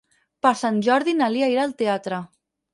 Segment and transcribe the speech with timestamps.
[0.45, 2.25] Per Sant Jordi na Lia irà al teatre.